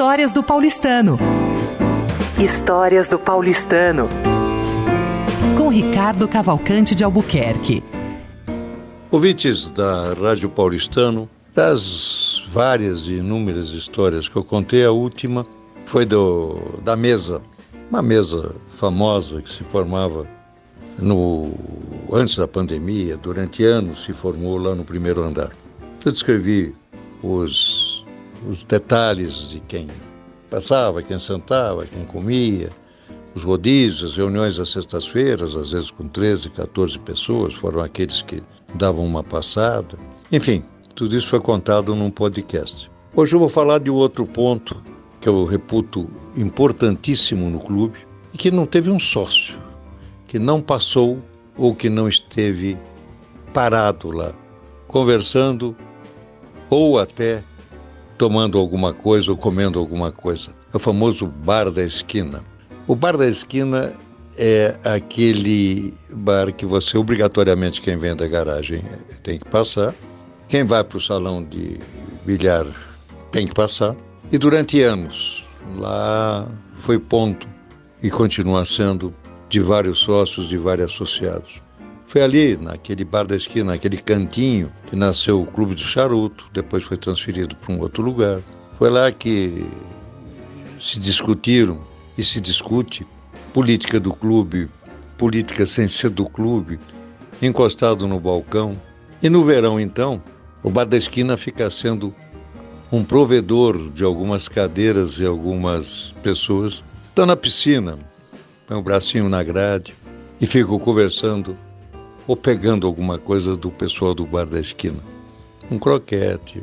[0.00, 1.18] Histórias do Paulistano.
[2.42, 4.08] Histórias do Paulistano.
[5.58, 7.84] Com Ricardo Cavalcante de Albuquerque.
[9.10, 15.44] Ouvintes da Rádio Paulistano, das várias e inúmeras histórias que eu contei, a última
[15.84, 17.42] foi do, da mesa,
[17.90, 20.26] uma mesa famosa que se formava
[20.98, 21.52] no
[22.10, 25.50] antes da pandemia, durante anos se formou lá no primeiro andar.
[26.02, 26.74] Eu descrevi
[27.22, 27.89] os,
[28.46, 29.88] os detalhes de quem
[30.48, 32.70] passava, quem sentava, quem comia,
[33.34, 38.42] os rodízios, as reuniões às sextas-feiras, às vezes com 13, 14 pessoas, foram aqueles que
[38.74, 39.98] davam uma passada.
[40.32, 40.64] Enfim,
[40.94, 42.90] tudo isso foi contado num podcast.
[43.14, 44.82] Hoje eu vou falar de outro ponto
[45.20, 47.98] que eu reputo importantíssimo no clube
[48.32, 49.56] e que não teve um sócio,
[50.26, 51.18] que não passou
[51.56, 52.76] ou que não esteve
[53.52, 54.32] parado lá,
[54.86, 55.76] conversando
[56.70, 57.42] ou até
[58.20, 60.50] tomando alguma coisa ou comendo alguma coisa.
[60.74, 62.44] É o famoso bar da esquina.
[62.86, 63.94] O bar da esquina
[64.36, 68.84] é aquele bar que você obrigatoriamente quem vem da garagem
[69.22, 69.94] tem que passar,
[70.48, 71.80] quem vai para o salão de
[72.26, 72.66] bilhar
[73.32, 73.96] tem que passar.
[74.30, 75.42] E durante anos
[75.78, 77.48] lá foi ponto
[78.02, 79.14] e continua sendo
[79.48, 81.58] de vários sócios, de vários associados.
[82.10, 86.82] Foi ali, naquele bar da esquina, naquele cantinho, que nasceu o Clube do Charuto, depois
[86.82, 88.40] foi transferido para um outro lugar.
[88.76, 89.64] Foi lá que
[90.80, 91.80] se discutiram
[92.18, 93.06] e se discute
[93.54, 94.68] política do clube,
[95.16, 96.80] política sem ser do clube,
[97.40, 98.76] encostado no balcão.
[99.22, 100.20] E no verão, então,
[100.64, 102.12] o bar da esquina fica sendo
[102.90, 106.82] um provedor de algumas cadeiras e algumas pessoas.
[107.06, 107.96] Estão na piscina,
[108.66, 109.94] põe o bracinho na grade
[110.40, 111.56] e fico conversando
[112.30, 115.00] ou pegando alguma coisa do pessoal do bar da esquina.
[115.68, 116.62] Um croquete,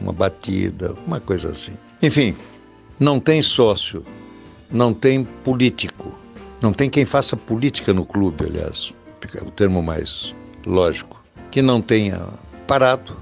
[0.00, 1.72] uma batida, uma coisa assim.
[2.00, 2.36] Enfim,
[3.00, 4.04] não tem sócio,
[4.70, 6.16] não tem político,
[6.62, 8.94] não tem quem faça política no clube, aliás,
[9.44, 10.32] o termo mais
[10.64, 12.24] lógico, que não tenha
[12.68, 13.16] parado,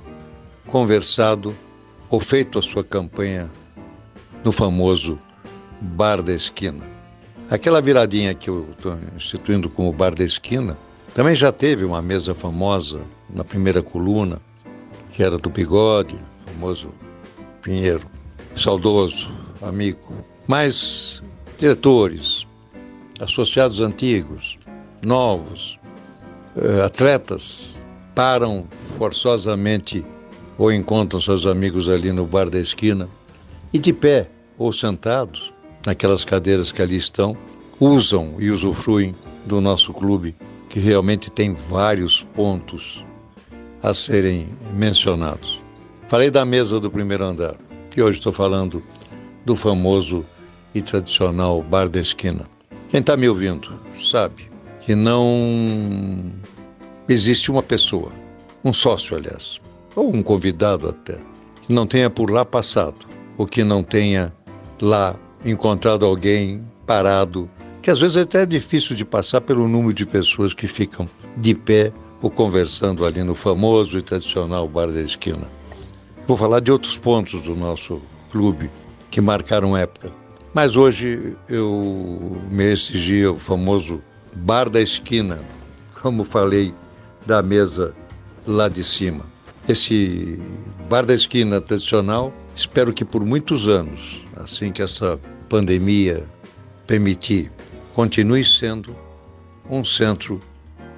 [0.67, 1.55] conversado
[2.11, 3.49] ou feito a sua campanha
[4.45, 5.19] no famoso
[5.81, 6.85] bar da esquina.
[7.51, 10.77] Aquela viradinha que eu estou instituindo como bar da esquina,
[11.17, 13.01] também já teve uma mesa famosa
[13.31, 14.39] na primeira coluna,
[15.15, 16.91] que era do Bigode, famoso
[17.63, 18.07] Pinheiro,
[18.55, 19.27] saudoso
[19.63, 20.13] amigo.
[20.47, 21.23] Mas
[21.59, 22.47] diretores,
[23.19, 24.59] associados antigos,
[25.01, 25.79] novos,
[26.55, 27.79] eh, atletas
[28.15, 28.67] param
[28.99, 30.05] forçosamente
[30.59, 33.09] ou encontram seus amigos ali no bar da esquina
[33.73, 34.29] e de pé
[34.59, 35.51] ou sentados
[35.87, 37.35] naquelas cadeiras que ali estão,
[37.81, 39.15] usam e usufruem
[39.47, 40.37] do nosso clube,
[40.77, 43.03] que realmente tem vários pontos
[43.83, 45.59] a serem mencionados.
[46.07, 47.55] Falei da mesa do primeiro andar,
[47.97, 48.83] e hoje estou falando
[49.47, 50.23] do famoso
[50.75, 52.45] e tradicional Bar da Esquina.
[52.91, 54.51] Quem está me ouvindo sabe
[54.83, 56.31] que não
[57.09, 58.13] existe uma pessoa,
[58.63, 59.59] um sócio, aliás,
[59.95, 61.17] ou um convidado até,
[61.63, 63.07] que não tenha por lá passado,
[63.39, 64.31] ou que não tenha
[64.83, 67.49] lá encontrado alguém parado,
[67.87, 71.55] que às vezes até é difícil de passar pelo número de pessoas que ficam de
[71.55, 75.47] pé ou conversando ali no famoso e tradicional bar da esquina.
[76.27, 78.03] Vou falar de outros pontos do nosso
[78.33, 78.69] clube
[79.09, 80.11] que marcaram época.
[80.53, 84.03] Mas hoje eu me exigi o famoso
[84.35, 85.39] bar da esquina,
[86.03, 86.75] como falei
[87.25, 87.95] da mesa
[88.49, 89.25] lá de cima.
[89.69, 90.41] Esse
[90.91, 96.25] bar da esquina tradicional, espero que por muitos anos, assim que essa pandemia
[96.85, 97.53] permitir,
[97.97, 98.95] continue sendo
[99.71, 100.43] um centro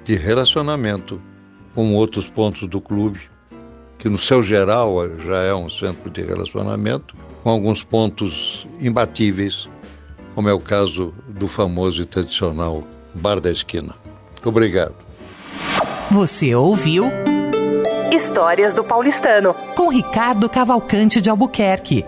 [0.03, 1.21] de relacionamento
[1.73, 3.21] com outros pontos do clube,
[3.97, 9.69] que no seu geral já é um centro de relacionamento, com alguns pontos imbatíveis,
[10.35, 12.83] como é o caso do famoso e tradicional
[13.15, 13.95] Bar da Esquina.
[14.43, 14.95] Obrigado.
[16.11, 17.05] Você ouviu
[18.11, 22.03] Histórias do Paulistano, com Ricardo Cavalcante de Albuquerque.